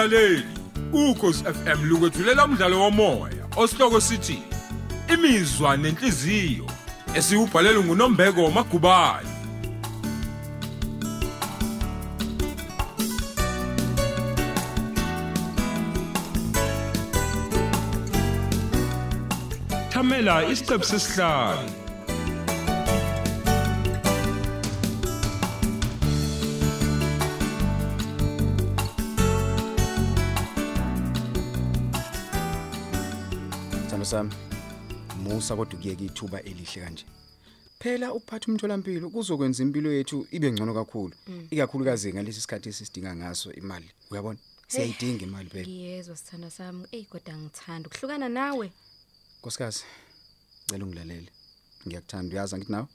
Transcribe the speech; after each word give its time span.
mlaleli 0.00 0.44
ukhosi 0.92 1.44
FM 1.44 1.84
lukwethulela 1.84 2.44
umdlalo 2.44 2.80
womoya 2.80 3.44
osihloko 3.56 4.00
sithi 4.00 4.42
imizwa 5.14 5.76
nenhliziyo 5.76 6.66
esiubhalelwe 7.14 7.84
nguNombeko 7.84 8.50
Magubane. 8.50 9.30
Thamela 19.90 20.44
isiqephu 20.44 20.84
sesihlanu. 20.84 21.79
Sami 34.10 34.32
musa 35.22 35.56
kodwa 35.56 35.80
kuyeke 35.80 36.04
ithuba 36.04 36.42
elihle 36.42 36.82
kanje. 36.82 37.04
Phela 37.78 38.12
ukuphatha 38.12 38.46
umtholampilo 38.48 39.10
kuzokwenza 39.10 39.62
impilo 39.62 39.92
yethu 39.92 40.26
ibe 40.30 40.52
ngcono 40.52 40.74
kakhulu 40.74 41.14
ikakhulukazi 41.50 42.12
ngalesi 42.12 42.40
sikhathi 42.40 42.68
esisidinga 42.68 43.16
ngaso 43.16 43.52
imali. 43.52 43.90
Uyabona? 44.10 44.38
Siyayidinga 44.68 45.22
imali 45.22 45.50
phela. 45.50 45.68
ngiyezwa 45.68 46.16
sithanda 46.16 46.50
sami. 46.50 46.86
Eyi 46.92 47.04
kodwa 47.04 47.34
ngithanda 47.36 47.88
ukuhlukana 47.88 48.28
nawe. 48.28 48.72
Nkosikazi 49.38 49.84
cela 50.66 50.84
ungilalele. 50.84 51.30
Ngiyakuthanda 51.86 52.34
uyazi 52.34 52.56
ngithi 52.56 52.72
nawe? 52.72 52.86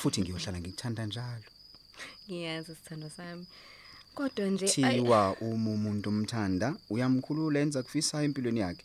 Futhi 0.00 0.20
ngiyohlala 0.20 0.58
ngikuthanda 0.60 1.06
njalo. 1.06 1.48
Ngiyazi 2.26 2.74
sithando 2.74 3.10
sami. 3.10 3.46
Kodwa 4.14 4.46
nje 4.46 4.64
ayi, 4.64 5.00
thiwa 5.00 5.36
uma 5.40 5.70
umuntu 5.70 6.08
umthanda 6.10 6.74
uyamkhulula 6.90 7.60
enza 7.60 7.82
kufisayo 7.82 8.24
empilweni 8.24 8.60
yakhe. 8.60 8.84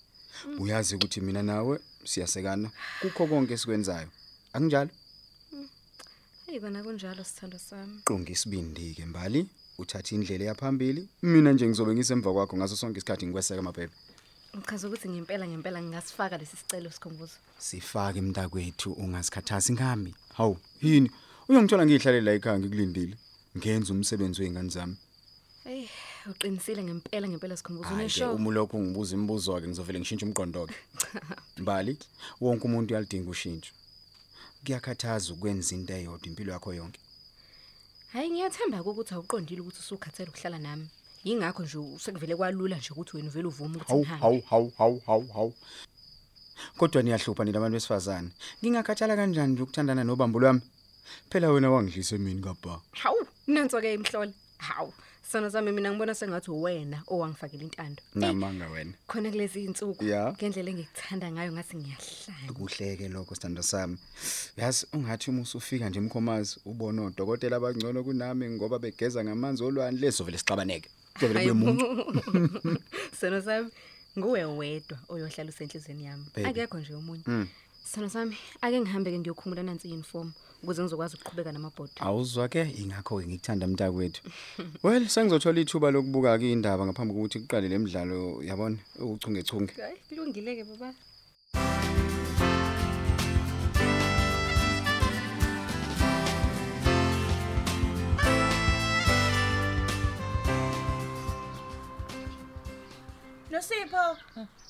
Uyazi 0.59 0.95
ukuthi 0.95 1.22
mina 1.22 1.44
nawe 1.44 1.80
siyasekana. 2.03 2.72
Kukho 3.02 3.28
konke 3.28 3.53
esikwenzayo. 3.53 4.08
Akunjalo? 4.53 4.89
Eyi 6.47 6.59
kona 6.59 6.84
kunjalo 6.84 7.23
sithando 7.23 7.59
sami. 7.59 8.02
Qonga 8.06 8.31
isibindi 8.31 8.94
ke 8.95 9.06
mbali. 9.06 9.47
Uthatha 9.78 10.16
indlela 10.16 10.45
yaphambili 10.45 11.08
mina 11.22 11.52
nje 11.52 11.67
ngizobe 11.67 11.94
ngisemva 11.94 12.34
kwakho 12.34 12.58
ngaso 12.58 12.75
sonke 12.75 12.97
isikhathi 12.97 13.25
ngikweseka 13.25 13.59
amaphepha 13.59 13.95
ngichaza 14.58 14.88
ukuthi 14.88 15.09
ngempela 15.09 15.47
ngempela 15.47 15.81
ngingasifaka 15.81 16.38
lesi 16.38 16.58
sicelo 16.58 16.89
sikhumbuzo. 16.91 17.38
Sifake 17.58 18.22
mntakwethu 18.22 18.91
ungasikhathazi 18.94 19.73
ngami 19.73 20.16
hawu 20.34 20.58
yini? 20.81 21.12
Uyongithola 21.50 21.86
ngiyihlalela 21.86 22.25
la 22.25 22.31
ekhaya 22.38 22.59
ngikulindile. 22.59 23.16
Ngenza 23.58 23.94
umsebenzi 23.94 24.41
weingane 24.41 24.69
zami. 24.69 24.95
Eyi. 25.66 25.89
Uqinisile 26.31 26.83
ngempela 26.83 27.28
ngempela 27.28 27.58
sikhumbuzo. 27.58 27.89
Hhayi 27.89 27.97
ke, 27.97 28.03
uneshow 28.03 28.36
uma 28.36 28.52
lokho 28.52 28.80
ngibuza 28.80 29.16
imibuzo 29.16 29.61
ke 29.61 29.67
ngizovele 29.67 30.00
ngishintshe 30.00 30.25
umqondo 30.25 30.67
ke 30.67 30.75
mbali 31.61 31.97
wonke 32.42 32.64
umuntu 32.66 32.94
uyalidinga 32.94 33.30
ushintsho. 33.30 33.72
Kuyakhathaza 34.64 35.34
ukwenza 35.34 35.75
into 35.75 35.94
eyodwa 35.94 36.28
impilo 36.28 36.53
yakho 36.53 36.73
yonke. 36.73 37.00
Hhayi 38.14 38.30
ngiyathemba 38.31 38.81
ukuthi 38.81 39.14
awuqondile 39.14 39.61
ukuthi 39.61 39.80
usukhathele 39.80 40.30
ukuhlala 40.30 40.59
nami. 40.59 40.88
Yingakho 41.23 41.64
nje 41.64 41.78
sekuvele 42.00 42.36
kwalula 42.36 42.78
nje 42.78 42.89
ukuthi 42.91 43.17
wena 43.17 43.30
uvele 43.30 43.47
uvume 43.47 43.75
ukuthi 43.78 43.91
hawu 43.91 44.02
ngihambe 44.02 44.25
hawu 44.25 44.41
hawu 44.50 44.72
hawu 44.78 45.02
hawu 45.08 45.28
hawu. 45.34 45.53
Kodwa 46.78 47.02
niyahlupha 47.03 47.44
nina 47.44 47.58
abantu 47.58 47.75
besifazane. 47.78 48.30
Ngingakhathala 48.62 49.16
kanjani 49.16 49.53
nje 49.53 49.64
ukuthandana 49.64 50.03
nobambo 50.03 50.39
lwami? 50.39 50.62
Phela 51.30 51.51
wena 51.51 51.72
wangidlisa 51.72 52.16
emini 52.16 52.41
kabha 52.41 52.81
hawu 52.91 53.28
nanso-ke 53.47 53.94
imhlole. 53.94 54.34
Hawu 54.57 54.94
sona 55.31 55.49
sami 55.51 55.71
mina 55.71 55.91
ngibona 55.91 56.15
sengathi 56.15 56.51
wena 56.51 57.03
owangifakela 57.07 57.63
intando. 57.63 58.01
Namanga 58.15 58.67
wena 58.69 58.93
khona 59.07 59.31
kulezi 59.31 59.59
iy'nsuku 59.65 60.03
Ya. 60.05 60.31
ngendlela 60.33 60.69
engikuthanda 60.71 61.31
ngayo 61.31 61.51
ngathi 61.51 61.77
ngiyahlanya 61.77 62.53
kuhleke 62.53 63.07
lokho 63.09 63.35
sithando 63.35 63.63
sami. 63.63 63.97
Yazi 64.57 64.88
ungathi 64.93 65.29
uma 65.29 65.41
usufika 65.41 65.89
nje 65.89 65.99
emkhomazi 65.99 66.59
ubone 66.65 67.01
odokotela 67.01 67.57
abangcono 67.57 68.03
kunami 68.03 68.49
ngoba 68.49 68.79
begeza 68.79 69.23
ngamanzi 69.23 69.63
olwandle 69.63 70.11
sovele 70.11 70.38
sixabaneke. 70.38 70.89
Kuzovele 71.13 71.39
kube 71.39 71.53
muntu. 71.53 71.85
Sona 73.19 73.41
sami 73.41 73.69
nguwe 74.17 74.44
wedwa 74.45 74.97
oyohlala 75.09 75.49
usenhlizweni 75.49 76.05
yami. 76.05 76.25
Akekho 76.45 76.79
nje 76.79 76.94
omunye. 76.94 77.23
Mm. 77.27 77.47
Sona 77.88 78.09
sami 78.09 78.38
ake 78.62 78.81
ngihambe-ke 78.81 79.20
ngiyokhumula 79.20 79.64
nansi 79.64 79.88
i-uniform 79.88 80.31
ukuze 80.64 80.81
ngizokwazi 80.84 81.16
ukuqhubeka 81.16 81.52
namabhodi. 81.52 81.94
Awuzwa 82.00 82.48
ke? 82.50 82.62
Ingakho 82.81 83.20
ke 83.20 83.28
ngikuthanda 83.28 83.68
mntakwethu 83.68 84.22
well 84.84 85.08
sengizothola 85.08 85.59
ithuba 85.62 85.92
lokubuka 85.92 86.40
ke 86.40 86.52
indaba 86.52 86.86
ngaphambi 86.86 87.14
kokuthi 87.14 87.40
kuqale 87.40 87.68
lemidlalo 87.70 88.44
yabona? 88.44 88.78
Uchungechunge. 89.00 89.74
Hayi 89.80 89.98
kulungile-ke 90.09 90.64
baba. 90.68 90.94
Nosipho, 103.52 104.06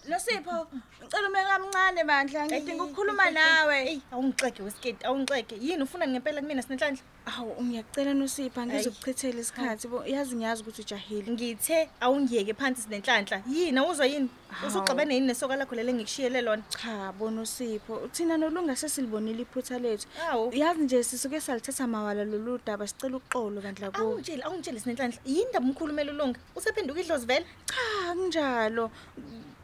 Nosipho, 0.07 0.67
ngicela 1.03 1.27
ume 1.29 1.39
kamncane 1.43 2.03
bandla, 2.03 2.45
ngidinga 2.45 2.83
ukukhuluma 2.83 3.29
nawe. 3.31 3.77
Ey, 3.89 3.99
awungixeke 4.11 4.63
wesiketi, 4.63 5.05
awungixeke. 5.05 5.55
Yini 5.61 5.83
ufuna 5.83 6.07
ngempela 6.07 6.41
kumina 6.41 6.61
sinenhlanhla? 6.61 7.01
Awu, 7.27 7.63
ngiyacela 7.63 8.13
Nosipho, 8.13 8.61
angizokuchithela 8.61 9.39
isikhathi. 9.39 9.87
bo- 9.87 10.05
Yazi 10.05 10.35
ngiyazi 10.35 10.61
ukuthi 10.63 10.81
ujahile. 10.81 11.31
Ngithe 11.31 11.89
awungiyeke 11.99 12.53
phansi 12.53 12.81
sinenhlanhla. 12.81 13.41
Yini 13.51 13.77
awuzwa 13.79 14.05
yini? 14.05 14.29
Hawu. 14.49 14.67
Usuxabene 14.71 15.13
yini 15.15 15.27
nesoka 15.27 15.55
lakho 15.55 15.75
lele 15.75 15.93
ngikushiyele 15.93 16.41
lona? 16.41 16.63
Cha, 16.69 17.11
bona 17.11 17.35
Nosipho, 17.41 18.07
thina 18.13 18.37
nolunga 18.37 18.75
sesilibonile 18.75 19.41
iphutha 19.43 19.79
lethu. 19.79 20.07
Yazi 20.53 20.81
nje 20.81 21.03
sisuke 21.03 21.41
salithatha 21.41 21.87
mawala 21.87 22.23
lolu 22.23 22.59
daba 22.65 22.87
sicela 22.87 23.17
uxolo 23.17 23.59
bandla 23.61 23.91
kuwe. 23.91 24.01
Awungitsheli, 24.07 24.41
awungitsheli 24.43 24.79
sinenhlanhla. 24.79 25.19
Yini 25.25 25.45
ndaba 25.49 25.65
umkhulumela 25.65 26.11
ulunga? 26.13 26.39
Usephenduka 26.55 26.99
idlozi 27.01 27.25
vele? 27.25 27.45
Cha, 27.65 28.13
kunjalo. 28.13 28.89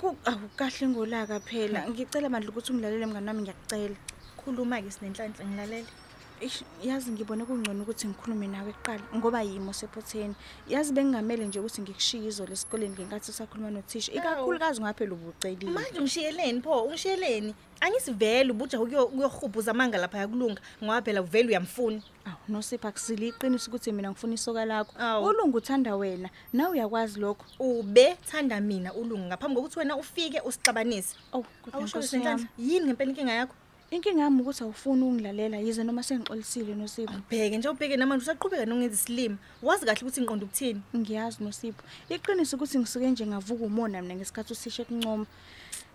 Ku 0.03 0.12
awu 0.31 0.47
kahle 0.59 0.86
ngolaka 0.91 1.38
phela. 1.47 1.80
Ngicela 1.90 2.28
bandla 2.34 2.50
ukuthi 2.52 2.69
ungilalele 2.72 3.06
mngani 3.08 3.28
wami 3.30 3.41
ngiyakucela. 3.44 3.97
Khuluma 4.40 4.84
ke 4.84 4.90
sinenhlanhla 4.96 5.44
ngilalela. 5.47 5.91
Eish, 6.43 6.63
yazi 6.83 7.11
ngibone 7.11 7.45
kungcono 7.45 7.81
ukuthi 7.83 8.07
ngikhulume 8.07 8.47
nawe 8.47 8.71
kuqala 8.73 9.03
ngoba 9.15 9.41
yimo 9.41 9.71
sephotheni 9.73 10.35
yazi 10.69 10.91
bengingamele 10.93 11.45
nje 11.47 11.59
ukuthi 11.59 11.81
ngikushiye 11.81 12.27
izolo 12.27 12.51
esikoleni 12.53 12.93
ngenkathi 12.93 13.31
usakhuluma 13.31 13.71
nothisha 13.71 14.11
ikakhulukazi 14.11 14.81
ngaphela 14.81 15.13
ubucelile 15.15 15.71
Manje 15.71 15.99
ungishiyeleni 15.99 16.61
pho? 16.61 16.83
Ungishiyeleni? 16.83 17.55
Angisivele 17.79 18.51
ubuja 18.51 18.79
ukuyohubhuza 18.81 19.71
amanga 19.71 19.97
lapha 19.97 20.17
yakulunga 20.17 20.61
ngoba 20.83 21.01
phela 21.01 21.21
uvele 21.21 21.47
uyamfuna. 21.47 22.01
awu 22.25 22.37
nosipha 22.49 22.91
kusile 22.91 23.27
iqiniso 23.27 23.71
ukuthi 23.71 23.91
mina 23.91 24.11
ngifuna 24.11 24.33
isoka 24.33 24.65
lakho 24.65 24.91
Awu. 24.99 25.27
ulungu 25.27 25.57
uthanda 25.57 25.95
wena 25.95 26.29
nawe 26.53 26.71
uyakwazi 26.71 27.19
lokho 27.19 27.45
Ube 27.59 28.15
thanda 28.27 28.59
mina 28.61 28.93
ulunga 28.93 29.25
ngaphambi 29.27 29.55
kokuthi 29.55 29.79
wena 29.79 29.95
ufike 29.95 30.41
usixabanise. 30.41 31.15
awu 31.31 31.45
kodwa 31.61 31.79
Awusho 31.79 31.97
nkosi 31.97 32.15
yami 32.15 32.25
sinenhlanhla. 32.25 32.47
Yini 32.57 32.85
ngempela 32.85 33.11
inkinga 33.11 33.33
yakho? 33.33 33.55
Inkinga 33.95 34.21
yami 34.21 34.41
ukuthi 34.41 34.63
awufuni 34.63 35.01
ukungilalela 35.03 35.57
yize 35.57 35.83
noma 35.83 36.03
sengixolisile 36.03 36.75
nosipho 36.75 37.13
Bheke 37.29 37.57
nje 37.57 37.69
ubheke 37.69 37.97
namanje 37.97 38.23
usaqhubeka 38.23 38.65
nongenza 38.65 38.95
isilimo. 38.95 39.37
Wazi 39.61 39.85
kahle 39.85 40.01
ukuthi 40.01 40.19
inqondo 40.21 40.45
ukuthini? 40.45 40.81
ngiyazi 40.95 41.43
nosipho 41.43 41.83
iqiniso 42.09 42.55
ukuthi 42.55 42.79
ngisuke 42.79 43.07
nje 43.11 43.25
ngavuka 43.27 43.63
umona 43.65 44.01
mina 44.01 44.15
ngesikhathi 44.15 44.53
usishe 44.53 44.84
kuncoma 44.85 45.25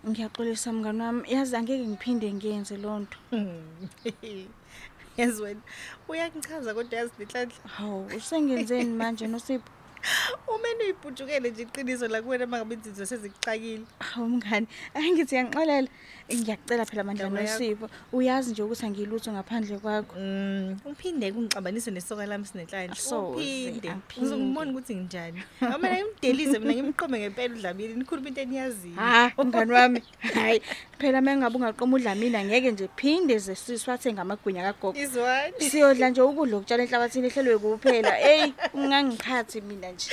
ngiyaxolisa 0.07 0.73
mngani 0.73 1.01
wami 1.01 1.21
yazi 1.33 1.55
angeke 1.55 1.87
ngiphinde 1.87 2.33
ngiyenze 2.33 2.77
lonto 2.77 3.17
Yazi 5.17 5.41
wena 5.41 5.61
uyangichaza 6.07 6.73
kodwa 6.73 6.99
yazi 6.99 7.11
nenhlanhla. 7.19 7.69
hawu 7.77 8.05
usengenzeni 8.17 8.93
manje 8.99 9.27
nosipho 9.27 9.69
Umene 10.53 10.83
uyibhujukele 10.83 11.49
nje 11.51 11.61
iqiniso 11.63 12.07
la 12.07 12.21
kuwena 12.21 12.45
mangabe 12.47 12.75
izinto 12.75 13.05
sezikuxakile. 13.05 13.85
Hawu 13.99 14.29
mngani, 14.29 14.67
angithi 14.93 15.35
ngiyangixolela. 15.35 15.87
Ngiyakucela 16.29 16.85
phela 16.85 17.03
mandla 17.03 17.25
Ndaba 17.25 17.41
yakho. 17.41 17.59
nosipho. 17.59 17.89
Uyazi 18.13 18.51
nje 18.51 18.63
ukuthi 18.63 18.85
angilutho 18.85 19.31
ngaphandle 19.31 19.77
kwakho. 19.77 20.15
Mm, 20.19 20.77
uphinde 20.85 21.31
kungixabanise 21.31 21.91
nesoka 21.91 22.25
lami 22.25 22.45
sinenhlanhla. 22.45 22.93
Asoze, 22.93 23.41
Uphinde. 23.41 23.89
angiphinde. 23.89 24.25
Uzongibona 24.25 24.71
ukuthi 24.71 24.95
nginjani. 24.95 25.43
Noma 25.61 25.77
mina 25.77 25.97
ngimdelize 26.05 26.59
mina 26.59 26.73
ngimqome 26.73 27.19
ngempela 27.19 27.55
udlamini 27.55 27.93
nikhuluma 27.95 28.27
into 28.29 28.41
eniyaziyo. 28.41 28.95
Ha, 28.95 29.31
mngani 29.37 29.71
wami. 29.71 30.03
Hayi, 30.33 30.61
phela 30.99 31.21
mengabe 31.21 31.55
ungaqoma 31.57 31.95
udlamini 31.97 32.35
angeke 32.35 32.71
nje 32.71 32.89
phinde 32.95 33.37
ze 33.39 33.55
siswathe 33.55 34.13
ngamagwinya 34.13 34.61
kagogo. 34.73 34.99
Izwani. 34.99 35.57
Siyodla 35.69 36.09
nje 36.09 36.21
ukudla 36.21 36.57
okutshala 36.57 36.83
enhlabathini 36.83 37.27
ehlelwe 37.27 37.57
kuphela. 37.57 38.19
Ey, 38.21 38.53
ungangiphathi 38.73 39.61
mina 39.61 39.88
nje. 39.91 40.11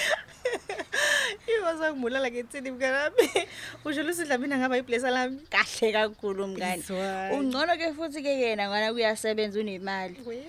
Iwaza 1.46 1.90
ngibulala 1.92 2.30
ngetsini 2.30 2.70
mnganami. 2.70 3.26
Usho 3.84 4.02
lusidlamini 4.02 4.54
ngaba 4.56 4.78
iblessa 4.78 5.10
lami. 5.10 5.40
Kahle 5.50 5.92
kakhulu 5.92 6.46
mngani. 6.46 6.82
Izwani. 6.82 7.34
Ungcono 7.36 7.72
ke 7.76 7.92
futhi 7.92 8.22
ke 8.22 8.32
yena 8.40 8.68
ngana 8.68 8.92
kuyasebenza 8.92 9.60
unemali. 9.60 10.16
We. 10.26 10.42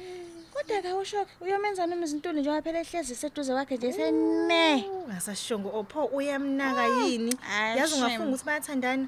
kodwa 0.57 0.81
ke 0.81 0.89
ushoke 0.93 1.29
uyomenza 1.41 1.85
noma 1.85 2.03
izintuli 2.05 2.41
njengoba 2.41 2.61
phela 2.65 2.79
ehlezi 2.81 3.15
seduze 3.15 3.53
kwakhe 3.53 3.77
nje 3.77 3.93
sene 3.93 4.85
ungasashongo 5.05 5.69
opho 5.69 6.05
uyamnaka 6.17 6.87
yini 7.05 7.29
Hayi, 7.41 7.77
yazi 7.77 7.93
ungafunga 7.93 8.17
shame. 8.17 8.25
ukuthi 8.25 8.45
bayathandana 8.45 9.07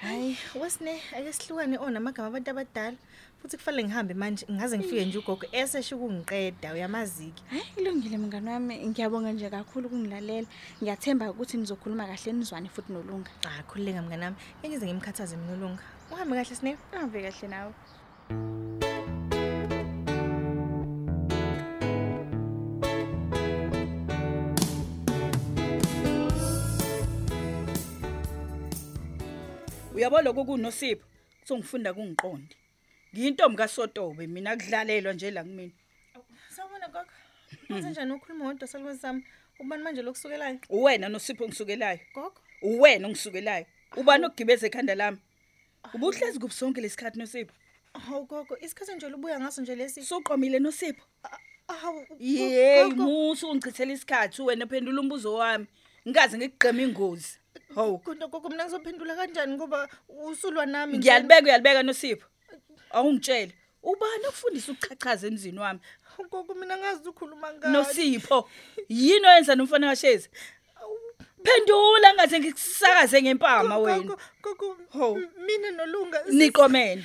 hayi 0.00 0.38
wesine 0.60 1.02
ake 1.16 1.32
sihlukane 1.32 1.76
onamagama 1.78 2.28
abantu 2.28 2.50
abadala 2.50 2.96
futhi 3.40 3.56
kufanele 3.56 3.84
ngihambe 3.84 4.14
manje 4.14 4.46
ngaze 4.50 4.78
ngifike 4.78 5.04
nje 5.04 5.18
ugogo 5.18 5.46
esesho 5.52 5.96
ukungiqeda 5.96 6.72
uyamaziki. 6.74 7.42
Hayi 7.50 7.64
kulungile 7.74 8.18
mngani 8.18 8.50
wami. 8.50 8.86
Ngiyabonga 8.88 9.32
nje 9.32 9.50
kakhulu 9.50 9.86
ukungilalela 9.86 10.46
ngiyathemba 10.82 11.30
ukuthi 11.30 11.56
nizokhuluma 11.56 12.06
kahle 12.06 12.32
nizwane 12.32 12.68
futhi 12.68 12.92
nolunga. 12.92 13.30
Ah 13.46 13.62
khululeka 13.62 14.02
mngani 14.02 14.24
wami. 14.24 14.36
Engize 14.62 14.86
ngimkhathaze 14.86 15.36
mina 15.36 15.52
ulunga. 15.52 15.82
Uhambe 16.10 16.36
kahle 16.36 16.56
sine. 16.56 16.76
Uhambe 16.92 17.22
kahle 17.22 17.48
nawe. 17.48 17.72
Uyabona 29.94 30.22
lokho 30.22 30.44
kunosipho? 30.44 31.06
Songifunda 31.44 31.94
kungiqonde. 31.94 32.54
Ngiyintombi 33.14 33.56
kaSotobe 33.56 34.26
mina 34.26 34.56
kudlalelwa 34.56 35.12
nje 35.12 35.30
la 35.30 35.42
kumina. 35.44 35.72
sawubona 36.56 36.88
gogo 36.88 37.10
kwenze 37.66 37.90
njani 37.90 38.12
ukhuluma 38.12 38.44
ngodwa 38.44 38.68
salukwenzi 38.68 39.00
sami 39.02 39.24
ubani 39.60 39.82
manje 39.82 40.02
lokusukelayo 40.02 40.58
Uwena 40.68 41.08
noSipho 41.08 41.44
ngisukelayo. 41.48 42.00
gogo 42.14 42.40
Uwena 42.62 43.06
ongisukelayo. 43.08 43.66
Ubani 43.96 44.24
ogibeza 44.26 44.66
ekhanda 44.66 44.94
lami? 44.94 45.18
Ubuhlezi 45.94 46.38
kubusonke 46.38 46.80
lesikhathi 46.80 47.18
noSipho. 47.18 47.52
hawu 47.92 48.26
gogo 48.26 48.56
isikhathi 48.60 48.94
nje 48.94 49.08
lubuya 49.08 49.40
ngaso 49.40 49.62
nje 49.62 49.74
lesi 49.74 50.04
Soqomile 50.04 50.58
noSipho. 50.58 51.04
hawu 51.68 52.06
Yey 52.18 52.84
gogo. 52.88 53.02
musu 53.02 53.50
ungichithela 53.50 53.92
isikhathi 53.92 54.42
wena 54.42 54.66
phendula 54.66 55.00
umbuzo 55.00 55.34
wami. 55.34 55.66
Ngikaze 56.08 56.38
ngigqeme 56.38 56.82
ingozi. 56.82 57.38
Hawu. 57.74 57.98
kodwa 57.98 58.28
gogo 58.28 58.48
mina 58.48 58.64
ngizophendula 58.64 59.16
kanjani 59.16 59.54
ngoba 59.54 59.88
usulwa 60.08 60.66
nami 60.66 60.92
nje. 60.92 60.98
Ngiyalibeka 60.98 61.44
uyalibeka 61.44 61.82
noSipho. 61.82 62.28
Awungitshele. 62.90 63.52
Ubani 63.82 64.26
okufundisa 64.26 64.72
ukuchachaza 64.72 65.26
emzini 65.26 65.58
wami? 65.58 65.80
gogo 66.30 66.54
mina 66.54 66.76
ngazi 66.76 67.08
ukhuluma 67.08 67.52
ngani? 67.52 67.72
Nosipho. 67.72 68.48
Yini 68.88 69.26
oyenza 69.26 69.54
nomfana 69.54 69.88
kashezi? 69.88 70.28
Phendula 71.44 72.14
ngaze 72.14 72.40
ngikusakaze 72.40 73.22
ngempama 73.22 73.78
wena 73.78 74.16
Gogo, 74.42 74.76
mina 75.46 75.70
nolunga. 75.70 76.22
Niqomene 76.28 77.04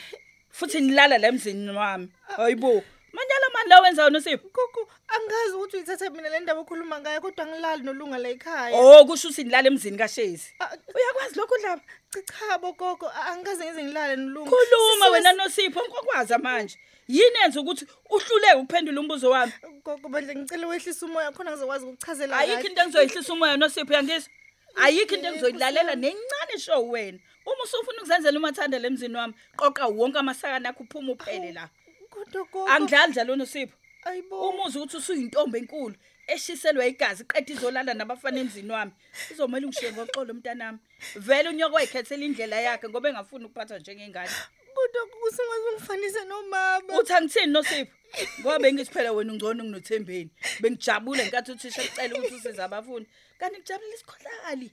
futhi 0.49 0.81
nilala 0.81 1.17
la 1.17 1.27
emzini 1.27 1.69
wami. 1.69 2.09
Hayibo. 2.37 2.83
Manyala 3.13 3.47
mani 3.53 3.69
la 3.69 3.81
wenzayo 3.81 4.09
nosipho 4.09 4.49
gogo 4.49 4.89
angazi 5.07 5.55
ukuthi 5.55 5.75
uyithatha 5.77 6.09
mina 6.09 6.29
le 6.29 6.39
ndaba 6.39 6.59
okhuluma 6.61 6.99
ngayo 6.99 7.21
kodwa 7.21 7.45
ngilali 7.45 7.83
nolunga 7.83 8.17
la 8.17 8.29
ekhaya. 8.29 8.75
Oh 8.77 9.05
kusho 9.05 9.27
ukuthi 9.27 9.43
nilala 9.43 9.67
emzini 9.67 9.97
kashezi 9.97 10.53
Ah, 10.59 10.69
uyakwazi 10.95 11.35
lokho 11.39 11.57
dlaba 11.57 11.81
cha 12.11 12.57
bo 12.57 12.71
gogo 12.73 13.07
a- 13.07 13.25
angikaze 13.31 13.65
ngize 13.65 13.83
ngilale 13.83 14.15
nolunga 14.15 14.49
khuluma 14.49 15.05
Sisuke 15.05 15.09
wena 15.11 15.33
nosipho 15.33 15.81
ngokwazi 15.89 16.37
manje. 16.37 16.77
Yini 17.07 17.37
yenza 17.41 17.61
ukuthi 17.61 17.85
uhluleke 18.09 18.55
ukuphendula 18.55 18.99
umbuzo 19.01 19.29
wami? 19.29 19.53
Gogo 19.83 20.09
bandle 20.09 20.35
ngicela 20.35 20.67
wehlisa 20.67 21.05
umoya 21.05 21.31
khona 21.31 21.51
ngizokwazi 21.51 21.85
ukuchazela 21.85 22.37
ayikho 22.37 22.67
into 22.67 22.81
engizoyihlisa 22.81 23.33
umoya 23.33 23.57
nosipho 23.57 23.93
yangizwa 23.93 24.29
ayikho 24.75 25.15
into 25.15 25.27
engizoyilalela 25.27 25.95
nencane 25.95 26.59
show 26.59 26.89
wena. 26.91 27.19
Uma 27.45 27.63
usufuna 27.63 27.97
ukuzenzela 27.97 28.39
umathanda 28.39 28.79
lemzini 28.79 29.15
wami 29.15 29.33
qoqa 29.57 29.87
wonke 29.87 30.19
amasakana 30.19 30.69
akho 30.69 30.83
uphuma 30.83 31.11
uphele 31.11 31.51
la. 31.51 31.61
kodwa 31.61 31.82
gogo 32.33 32.67
angidlali 32.67 33.11
njalo 33.11 33.35
nosipho 33.35 33.77
ayibo 34.07 34.49
umuzi 34.49 34.77
ukuthi 34.77 34.97
usuyintombi 34.97 35.57
enkulu 35.57 35.95
eshiselwa 36.27 36.85
igazi 36.87 37.23
qeda 37.25 37.53
izolala 37.53 37.93
nabafana 37.93 38.39
emzini 38.39 38.71
wami 38.71 38.91
izomela 39.31 39.65
ungishiye 39.67 39.91
ngoxolo 39.91 40.33
mntanami. 40.33 40.79
Vele 41.15 41.49
unyoko 41.49 41.75
wayikhethela 41.75 42.25
indlela 42.25 42.61
yakhe 42.61 42.89
ngoba 42.89 43.09
engafuni 43.09 43.45
ukuphatha 43.45 43.79
njengengane. 43.79 44.31
Kodwa 44.75 45.01
kusingaze 45.11 45.67
ungifanise 45.69 46.23
nomama. 46.25 46.99
Uthi 46.99 47.13
angithini 47.13 47.53
nosipho? 47.53 47.91
Ngoba 48.39 48.59
bengisiphela 48.59 49.11
wena 49.11 49.33
ungcono 49.33 49.63
nginothembeni 49.63 50.31
bengijabule 50.61 51.25
nkathi 51.25 51.51
uthisha 51.51 51.81
kucela 51.81 52.15
ukuthi 52.15 52.35
usize 52.35 52.63
abafundi 52.63 53.09
kanti 53.39 53.57
ngijabulele 53.59 53.95
isikhohlakali 53.95 54.71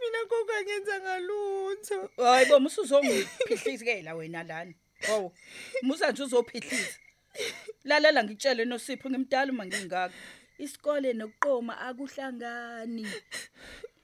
mina 0.00 0.20
gogo 0.28 0.52
angenza 0.58 1.00
ngalutho. 1.00 1.96
Hayi 2.16 2.46
bo 2.46 2.60
musuzongiphihlizikela 2.60 4.14
wena 4.14 4.42
lana. 4.42 4.74
Hawu 5.06 5.32
musa 5.82 6.12
nje 6.12 6.22
uzophihlisa. 6.22 6.98
Lalela 7.84 8.24
ngitshele 8.24 8.64
nosipho 8.64 9.10
ngimdala 9.10 9.52
uma 9.52 9.66
ngingaka. 9.66 10.14
Isikole 10.58 11.12
nokuqoma 11.12 11.80
akuhlangani. 11.80 13.06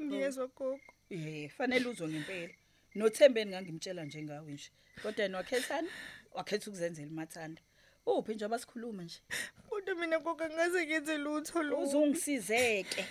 Ngiyezwa 0.02 0.46
gogo. 0.46 0.80
Eh 1.10 1.50
fanele 1.50 1.88
uzwe 1.88 2.08
ngempela. 2.08 2.54
Nothembeni 2.94 3.50
ngangimtshela 3.50 4.04
njengawe 4.04 4.52
nje. 4.52 4.70
Kodwa 5.02 5.22
yena 5.22 5.38
wakhethani 5.38 5.88
wakhetha 6.32 6.70
ukuzenzela 6.70 7.08
imathanda 7.08 7.62
uphi 8.06 8.34
nje 8.34 8.44
abasikhuluma 8.44 9.02
nje? 9.02 9.20
Kodwa 9.68 9.94
mina 9.94 10.18
gogo 10.18 10.44
angaze 10.44 10.86
ngenze 10.86 11.18
lutho 11.18 11.62
lu 11.62 11.78
uzungisizeke 11.82 13.06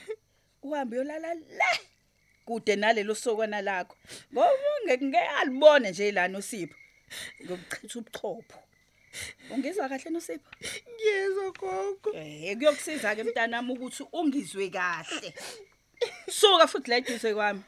uhambe 0.62 0.98
yolala 0.98 1.34
la 1.34 1.72
kude 2.46 2.76
nalelo 2.76 3.16
sokwana 3.16 3.62
lakho. 3.62 3.98
Ngoba 4.34 4.50
ngeke 4.86 5.06
ngeyalibone 5.06 5.92
nje 5.92 6.12
la 6.12 6.28
nosipho. 6.28 6.76
Ngokuchitha 7.44 8.00
ubuchopho 8.00 8.60
ungizwa 9.52 9.90
kahle 9.90 10.10
nosipho? 10.12 10.50
Ngiyezwa 10.94 11.52
gogo. 11.60 12.10
Eh 12.14 12.58
kuyokusiza 12.58 13.16
ke 13.16 13.24
mntanami 13.24 13.72
ukuthi 13.74 14.04
ungizwe 14.14 14.70
kahle. 14.70 15.34
Suka 16.30 16.68
futhi 16.68 16.90
la 16.90 16.98
eduze 16.98 17.34
kwami. 17.34 17.64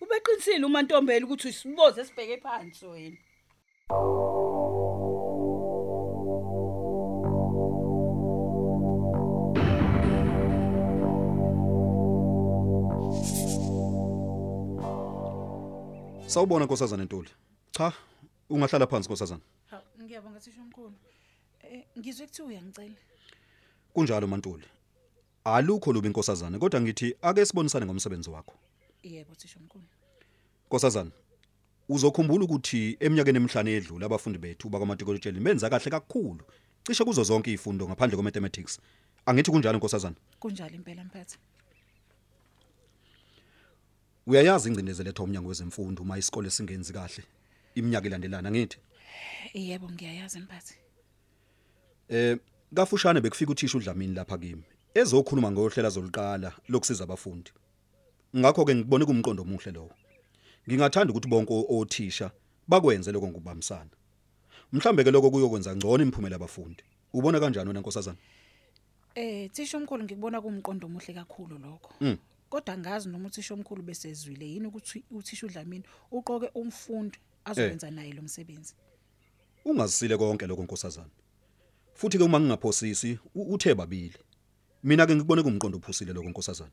Ubeqinisile 0.00 0.66
umantombela 0.66 1.26
ukuthi 1.26 1.48
usiboze 1.48 2.04
sibheke 2.04 2.36
phansi 2.40 2.86
wena. 2.86 3.16
Sawubona 16.26 16.64
nkosazana 16.64 17.04
Ntuli. 17.04 17.30
Cha, 17.72 17.92
ungahlala 18.52 18.86
phansi 18.86 19.08
nkosazana. 19.08 19.40
Ha 19.70 19.82
ngiyabonga 20.02 20.40
thisha 20.40 20.60
omkhulu. 20.60 20.94
Eh 21.62 21.84
ngizwe 21.98 22.26
kuthi 22.26 22.42
uyangicela. 22.42 22.94
Kunjalo 23.94 24.26
Mantuli. 24.26 24.64
Alukho 25.44 25.92
lubi 25.92 26.08
nkosazana, 26.08 26.58
kodwa 26.58 26.80
ngithi 26.80 27.16
ake 27.22 27.46
sibonisane 27.46 27.86
ngomsebenzi 27.86 28.30
wakho. 28.30 28.54
Yebo 29.02 29.34
thisha 29.34 29.58
omkhulu. 29.60 29.84
Nkosazana, 30.66 31.10
uzokhumbula 31.88 32.44
ukuthi 32.44 32.96
eminyakeni 33.00 33.36
emihlanu 33.36 33.70
edlule 33.70 34.06
abafundi 34.06 34.38
bethu 34.38 34.68
bakwaMatriculation 34.68 35.40
benza 35.40 35.70
kahle 35.70 35.90
kakhulu. 35.90 36.44
Cishe 36.84 37.04
kuzo 37.04 37.24
zonke 37.24 37.50
izifundo 37.52 37.88
ngaphandle 37.88 38.16
kwe-mathematics. 38.16 38.80
Angithi 39.26 39.50
kunjalo 39.50 39.78
nkosazana. 39.78 40.16
Kunjalo 40.40 40.74
impela 40.74 41.04
mphathi. 41.04 41.38
Uyayazi 44.26 44.68
ingcindezelo 44.68 45.10
ethu 45.10 45.24
umnyango 45.24 45.48
wezemfundo 45.48 46.02
uma 46.02 46.18
isikole 46.18 46.50
singenzi 46.50 46.92
kahle 46.92 47.24
iminyaka 47.74 48.06
ilandelana 48.06 48.50
ngithi. 48.50 48.78
Yebo 49.54 49.90
ngiyayazi 49.90 50.38
mphathi. 50.38 50.74
Eh 52.08 52.38
kafushane 52.74 53.20
bekufika 53.20 53.52
uthisha 53.52 53.78
uDlamini 53.78 54.14
lapha 54.14 54.38
kimi. 54.38 54.64
Ezokhuluma 54.94 55.50
ngohlela 55.50 55.90
zoluqala 55.90 56.52
lokusiza 56.68 57.04
abafundi. 57.04 57.50
Ngakho 58.36 58.64
ke 58.64 58.74
ngibone 58.74 59.04
kumqondo 59.04 59.42
omuhle 59.42 59.72
lowo. 59.72 59.94
Ngingathanda 60.68 61.12
ukuthi 61.12 61.28
bonke 61.28 61.52
othisha 61.68 62.30
bakwenze 62.68 63.12
lokho 63.12 63.28
ngokubambisana. 63.28 63.90
Mhlambe 64.72 65.04
ke 65.04 65.10
lokho 65.10 65.30
kuyokwenza 65.30 65.76
ngcono 65.76 66.02
imphumela 66.02 66.36
abafundi. 66.36 66.82
Ubona 67.12 67.40
kanjani 67.40 67.68
wena 67.68 67.80
nkosazana? 67.80 68.18
Eh 69.14 69.50
thisha 69.50 69.78
omkhulu 69.78 70.04
ngikubona 70.04 70.40
kumqondo 70.40 70.86
omuhle 70.86 71.14
kakhulu 71.14 71.58
lokho. 71.58 71.92
Mm. 72.00 72.16
Kodwa 72.50 72.78
ngazi 72.78 73.08
noma 73.08 73.28
uthisha 73.28 73.54
omkhulu 73.54 73.82
besezwile 73.82 74.46
yini 74.46 74.66
ukuthi 74.66 75.04
uthisha 75.10 75.46
uDlamini 75.46 75.84
uqoke 76.10 76.50
umfundi 76.54 77.18
azokwenza 77.44 77.90
naye 77.90 78.12
lo 78.12 78.22
msebenzi. 78.22 78.74
Ungazisile 79.64 80.16
konke 80.16 80.46
lokho 80.46 80.62
nkosazana. 80.62 81.10
Futhi 81.94 82.18
ke 82.18 82.24
uma 82.24 82.40
ngingaphosisi 82.40 83.18
u- 83.34 83.54
uthe 83.54 83.74
babili. 83.74 84.14
Mina 84.82 85.06
ke 85.06 85.14
ngikubone 85.14 85.42
kumqondo 85.42 85.78
ophusile 85.78 86.12
lokho 86.12 86.28
nkosazana. 86.30 86.70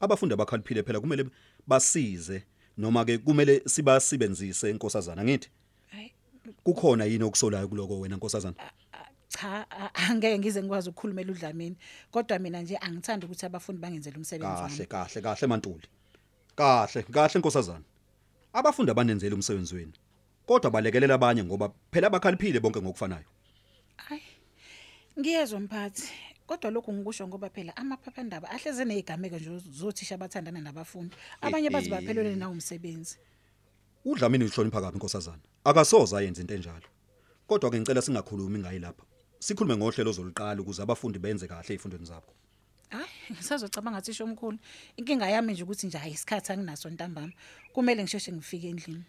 Abafundi 0.00 0.34
abakhaliphile 0.34 0.82
phela 0.82 1.00
kumele 1.00 1.30
basize 1.66 2.42
noma 2.76 3.04
ke 3.04 3.18
kumele 3.18 3.62
sibasebenzise 3.66 4.70
inkosazana 4.70 5.24
ngithi. 5.24 5.48
Hayi 5.90 6.12
Kukhona 6.64 7.04
yini 7.04 7.24
okusolayo 7.24 7.68
kuloko 7.68 8.00
wena 8.00 8.16
nkosazana? 8.16 8.54
cha 9.28 9.66
a- 9.70 9.94
angeke 9.94 10.38
ngize 10.38 10.62
ngikwazi 10.62 10.88
ukukhulumela 10.90 11.32
uDlamini 11.32 11.76
kodwa 12.10 12.38
mina 12.38 12.62
nje 12.62 12.76
angithandi 12.76 13.26
ukuthi 13.26 13.46
abafundi 13.46 13.80
bangenzele 13.82 14.16
umsebenzi 14.16 14.62
wami. 14.62 14.76
Kahle 14.76 14.86
kahle 14.86 15.20
kahle 15.22 15.46
Mantuli. 15.46 15.88
Kahle 16.56 17.02
kahle 17.02 17.38
nkosazana. 17.40 17.84
Abafundi 18.56 18.90
abanenzele 18.90 19.34
umsebenzi 19.34 19.74
wenu. 19.74 19.92
Kodwa 20.46 20.70
balekelela 20.70 21.14
abanye 21.14 21.44
ngoba 21.44 21.72
phela 21.92 22.06
abakhaliphile 22.06 22.60
bonke 22.60 22.80
ngokufanayo. 22.80 23.28
Hayi. 23.96 24.22
Ngiyezwa 25.18 25.60
mphathi. 25.60 26.08
Kodwa 26.46 26.70
lokhu 26.70 26.92
ngikusho 26.92 27.28
ngoba 27.28 27.50
phela 27.50 27.76
amaphephandaba 27.76 28.50
ahleze 28.50 28.84
nezigameko 28.84 29.36
nje 29.36 29.58
zothisha 29.58 30.14
abathandana 30.14 30.60
nabafundi. 30.60 31.16
Abanye 31.40 31.70
bazi 31.70 31.90
baphelele 31.90 32.36
na 32.36 32.48
umsebenzi. 32.48 33.18
Udlamini 34.04 34.44
uhlonipha 34.44 34.80
kabi 34.80 34.96
inkosazana. 34.96 35.44
Akasoza 35.64 36.18
ayenze 36.18 36.40
into 36.40 36.54
enjalo. 36.54 36.88
Kodwa 37.46 37.70
ke 37.70 37.80
ngicela 37.80 38.02
singakhulumi 38.02 38.58
ngayi 38.58 38.78
lapha. 38.78 39.04
Sikhulume 39.38 39.76
ngohlelo 39.76 40.10
ozoluqala 40.10 40.62
ukuze 40.62 40.82
abafundi 40.82 41.18
benze 41.18 41.46
kahle 41.46 41.74
ezifundweni 41.74 42.06
zabo. 42.06 42.32
Hayi, 42.90 43.06
ngisazocabanga 43.32 43.98
ngathi 43.98 44.22
omkhulu. 44.22 44.58
Inkinga 44.96 45.28
yami 45.28 45.52
nje 45.52 45.62
ukuthi 45.62 45.86
nje 45.86 45.98
hayi 45.98 46.12
isikhathi 46.14 46.52
anginaso 46.52 46.90
ntambama. 46.90 47.32
Kumele 47.72 48.02
ngisheshe 48.02 48.32
ngifike 48.32 48.68
endlini. 48.68 49.04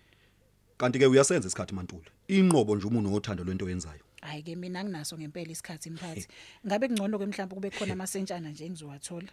Kanti 0.78 1.00
ke 1.00 1.06
uyasenza 1.08 1.48
isikhathi 1.48 1.76
mantule. 1.76 2.10
Inqobo 2.28 2.76
nje 2.76 2.88
umuntu 2.88 3.10
ngothando 3.10 3.44
lwento 3.44 3.70
yenzayo. 3.70 4.02
Hayi 4.22 4.44
ke 4.44 4.56
mina 4.56 4.80
anginaso 4.80 5.18
ngempela 5.18 5.52
isikhathi 5.52 5.90
mphathi. 5.90 6.28
Ngabe 6.66 6.88
kungcono 6.88 7.20
ke 7.20 7.26
mhlawumbe 7.26 7.56
kube 7.56 7.70
khona 7.70 7.94
amasentshana 7.94 8.50
nje 8.50 8.66
engizowathola. 8.66 9.30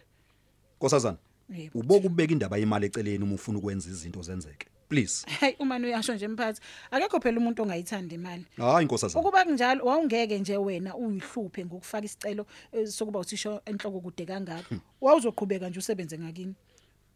Nkosazana, 0.77 1.17
Yebo. 1.49 1.79
uboku 1.79 2.07
ubeka 2.07 2.33
indaba 2.33 2.57
yemali 2.57 2.85
eceleni 2.85 3.23
uma 3.23 3.35
ufuna 3.35 3.57
ukwenza 3.59 3.89
izinto 3.89 4.21
zenzeke. 4.21 4.67
Please. 4.89 5.25
Hayi 5.39 5.55
uma 5.59 5.77
uyasho 5.77 6.13
nje 6.13 6.27
mphathi, 6.27 6.61
akekho 6.91 7.19
phela 7.19 7.37
umuntu 7.37 7.63
ongayithanda 7.63 8.15
imali. 8.15 8.45
Hayi 8.57 8.85
nkosazana. 8.85 9.19
Ukuba 9.21 9.43
kunjalo 9.43 9.85
wawungeke 9.85 10.39
nje 10.39 10.57
wena 10.57 10.95
uyihluphe 10.95 11.65
ngokufaka 11.65 12.05
isicelo 12.05 12.45
eh, 12.71 12.87
sokuba 12.87 13.19
uthisha 13.19 13.61
enhloko 13.65 14.01
kude 14.01 14.25
kangaka. 14.25 14.75
Wawuzoqhubeka 15.01 15.69
nje 15.69 15.79
usebenze 15.79 16.17
ngakini. 16.17 16.55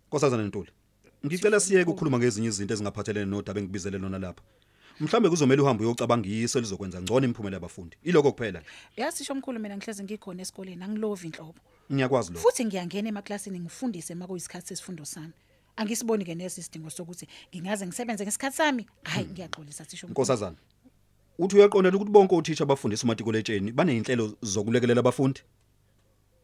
Nkosazana 0.08 0.44
Ntuli. 0.44 0.72
Ngicela 1.26 1.60
siyeke 1.60 1.90
ukukhuluma 1.90 2.18
ngezinye 2.18 2.48
izinto 2.48 2.74
ezingaphathelene 2.74 3.26
nodaba 3.26 3.60
engibizele 3.60 3.98
lona 3.98 4.20
lapha. 4.20 4.44
Mhlambe 5.00 5.30
kuzomela 5.30 5.64
uhambe 5.64 5.84
uyocabangisa 5.84 6.60
elizokwenza 6.60 7.02
ngcono 7.02 7.26
imphumela 7.26 7.56
yabafundi. 7.56 7.98
Iloko 8.04 8.32
kuphela. 8.32 8.62
Yasisho 8.98 9.34
omkhulu 9.34 9.60
mina 9.60 9.78
ngihleze 9.78 10.04
ngikhona 10.04 10.42
esikoleni 10.42 10.84
angilovi 10.84 11.28
inhlobo. 11.28 11.60
Ngiyakwazi 11.94 12.34
lokho. 12.34 12.44
Futhi 12.44 12.66
ngiyangena 12.66 13.10
emaklasini 13.10 13.60
ngifundise 13.60 14.16
makuyisikhathi 14.16 14.68
sesifundo 14.68 15.06
sami. 15.06 15.34
Angisiboni 15.80 16.26
ke 16.26 16.36
nesidingo 16.36 16.90
sokuthi 16.90 17.28
ngingaze 17.56 17.88
ngisebenze 17.88 18.24
ngesikhathi 18.24 18.58
sami. 18.58 18.86
Hayi 19.04 19.28
ngiyaxolisa 19.32 19.86
sisho 19.86 20.08
omkhulu. 20.08 20.12
Nkosazana. 20.12 20.58
Uthi 21.40 21.56
uyaqonela 21.56 21.96
ukuthi 21.96 22.12
bonke 22.12 22.36
othisha 22.36 22.64
abafundisa 22.64 23.04
umatikuletsheni 23.04 23.72
banezinhlelo 23.72 24.36
zokulekelela 24.42 25.00
abafundi. 25.00 25.42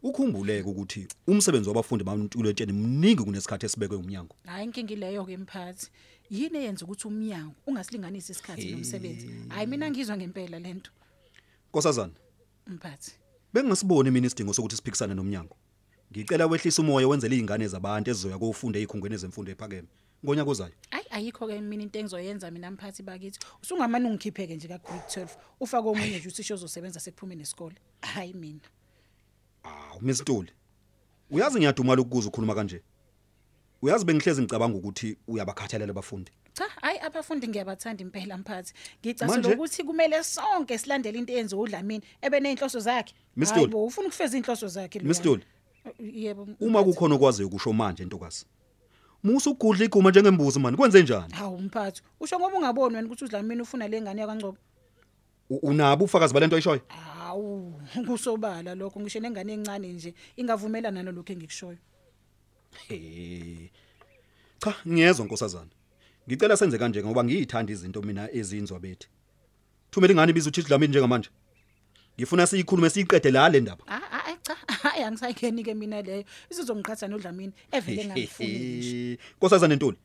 Ukhumbuleke 0.04 0.70
ukuthi 0.70 1.08
umsebenzi 1.28 1.70
wabafundi 1.70 2.04
bamantikuletsheni 2.04 2.74
mningi 2.74 3.24
kunesikhathi 3.24 3.66
esibekwe 3.66 3.98
umnyango. 3.98 4.36
Hayi 4.46 4.66
inkingi 4.66 4.96
leyo 4.96 5.26
ke 5.26 5.38
mphathi. 5.38 5.90
Yini 6.30 6.58
eyenza 6.58 6.86
ukuthi 6.86 7.08
umnyango 7.08 7.56
ungasilinganisi 7.68 8.32
isikhathi 8.32 8.72
nomsebenzi? 8.72 9.30
Hayi 9.50 9.68
mina 9.68 9.92
ngizwa 9.92 10.18
ngempela 10.18 10.60
lento 10.60 10.92
Nkosazana, 11.70 12.14
mphathi. 12.68 13.12
bengingasiboni 13.54 14.12
mina 14.12 14.28
isidingo 14.28 14.54
sokuthi 14.54 14.76
siphikisane 14.76 15.14
nomnyango. 15.14 15.58
Ngicela 16.12 16.46
wehlisa 16.48 16.82
umoya 16.82 17.08
wenzele 17.08 17.36
izingane 17.36 17.68
zabantu 17.68 18.12
ezizoya 18.12 18.38
kufunda 18.38 18.80
ezikhungweni 18.80 19.18
zemfundo 19.18 19.52
ephakeme. 19.52 19.88
Ngonyaka 20.26 20.50
ozayo. 20.52 20.74
Ayi 20.92 21.06
ayikho 21.12 21.48
ke 21.48 21.62
mina 21.62 21.84
into 21.84 22.00
engizoyenza 22.00 22.52
mina 22.52 22.72
mphathi 22.72 23.04
bakithi. 23.04 23.40
Usungamane 23.64 24.08
ungikhipheke 24.08 24.56
nje 24.56 24.68
ka 24.68 24.78
grade 24.78 25.04
12. 25.08 25.28
Ufake 25.60 25.88
omunye 25.88 26.18
nje 26.20 26.28
usisho 26.28 26.54
ozosebenza 26.54 27.00
sekuphumeni 27.00 27.40
nesikole. 27.42 27.76
Hayi 28.02 28.34
mina. 28.34 28.60
Awu 29.64 30.02
Miss 30.02 30.22
Ntuli. 30.22 30.52
Uyazi 31.32 31.58
ngiyadumala 31.60 32.02
ukukuza 32.02 32.28
ukukhuluma 32.28 32.56
kanje. 32.56 32.82
Uyazi 33.82 34.06
bengihlezi 34.06 34.42
ngicabanga 34.42 34.78
ukuthi 34.78 35.18
uyabakhathalela 35.28 35.92
abafundi. 35.92 36.32
Cha, 36.54 36.66
hayi 36.82 37.00
abafundi 37.00 37.48
ngiyabathanda 37.48 38.02
impela 38.04 38.38
mphathi. 38.38 38.74
Ngicasela 39.02 39.38
Manje- 39.42 39.54
ukuthi 39.54 39.84
kumele 39.84 40.24
sonke 40.24 40.78
silandele 40.78 41.20
into 41.20 41.34
eyenziwe 41.34 41.62
uDlamini 41.62 42.04
ebe 42.22 42.40
nezinhloso 42.40 42.80
zakhe. 42.80 43.14
Miss 43.36 43.50
Hayi 43.50 43.62
Ntuli. 43.62 43.72
bo 43.72 43.86
ufuna 43.86 44.08
ukufeza 44.08 44.38
inhloso 44.38 44.68
zakhe 44.68 45.00
lo. 45.00 45.06
Miss 45.08 45.20
Ntuli, 45.20 45.44
Yebo. 46.00 46.48
uma 46.60 46.84
kukhona 46.84 47.16
okwaziyo 47.16 47.48
ukusho 47.48 47.74
manje 47.74 48.06
ntokazi. 48.06 48.46
Musa 49.24 49.50
ugudla 49.50 49.86
iguma 49.86 50.10
njengembuzi 50.10 50.60
mani 50.60 50.78
kwenze 50.78 51.04
njani? 51.04 51.34
Hawu 51.34 51.62
mphathi. 51.62 52.02
Usho 52.20 52.40
ngoba 52.40 52.58
ungaboni 52.58 52.96
wena 52.96 53.08
ukuthi 53.08 53.26
uDlamini 53.26 53.62
ufuna 53.62 53.88
lengane 53.88 54.22
yakwaNgcobo. 54.22 54.58
U- 55.50 55.56
Unabo 55.62 56.06
ufakazi 56.06 56.34
balento 56.34 56.56
oyishoyo? 56.56 56.82
Hawu, 56.88 57.82
kusobala 58.08 58.76
lokho 58.76 59.00
ngisho 59.00 59.20
nengane 59.20 59.54
encane 59.54 59.94
nje 59.94 60.14
ingavumelana 60.36 61.04
nalokho 61.04 61.34
engikushoyo. 61.34 61.78
He. 62.88 63.72
Cha, 64.60 64.76
ngiyezwa 64.88 65.26
nkosazana. 65.26 65.72
Ngicela 66.28 66.58
senze 66.58 66.78
kanje 66.78 67.04
ngoba 67.04 67.24
ngiyithanda 67.24 67.74
izinto 67.74 68.02
mina 68.02 68.32
ezinzwa 68.32 68.80
bethi. 68.80 69.08
Thumela 69.92 70.12
ingane 70.14 70.30
ibiza 70.32 70.50
uthi 70.50 70.62
Dlamini 70.62 70.90
njengamanje. 70.92 71.30
Ngifuna 72.20 72.48
siyikhulume 72.48 72.90
siyiqede 72.90 73.32
la 73.32 73.50
le 73.50 73.60
ndaba. 73.62 73.84
Ah 73.88 74.02
ah 74.12 74.25
cha, 74.46 74.56
hayi 74.84 75.04
angisayikeni 75.04 75.64
ke 75.64 75.74
mina 75.74 76.02
leyo. 76.02 76.24
Isizongiqhatha 76.52 77.08
noDlamini 77.08 77.54
evele 77.72 78.06
ngangifuni 78.06 78.60
ngisho. 78.60 79.22
Nkosazana 79.38 79.76
Ntuli, 79.76 79.98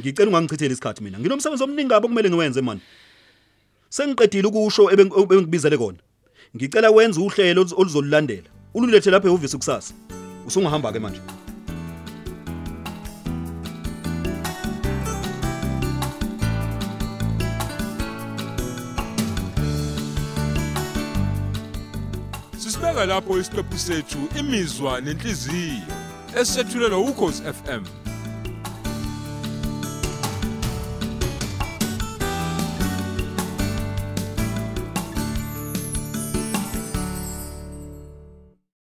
ngicela 0.00 0.28
ungangichithele 0.28 0.72
isikhathi 0.74 1.02
mina. 1.04 1.18
Nginomsebenzi 1.18 1.64
omningi 1.64 1.88
kabi 1.90 2.06
okumele 2.06 2.28
ngiwenze 2.30 2.60
man. 2.62 2.80
Sengiqedile 3.88 4.48
ukusho 4.48 4.90
ebeng- 4.92 5.14
ebengibizele 5.22 5.76
kona. 5.78 5.98
Ngicela 6.56 6.90
wenze 6.90 7.20
uhlelo 7.20 7.62
oluz- 7.62 7.74
oluzolulandela. 7.80 8.48
Ululethe 8.74 9.10
lapha 9.10 9.28
ehhovisi 9.28 9.56
kusasa. 9.56 9.94
Usungahamba 10.46 10.92
ke 10.92 10.98
manje. 10.98 11.20
Sisibeka 22.96 23.14
lapho 23.14 23.38
isiqephu 23.38 23.78
sethu 23.78 24.18
imizwa 24.38 25.00
nenhliziyo. 25.00 25.82
Esethulelwa 26.40 26.98
ukhozi 26.98 27.42
FM 27.42 28.05